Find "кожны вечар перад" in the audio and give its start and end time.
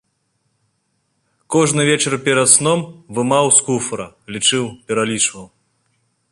1.55-2.49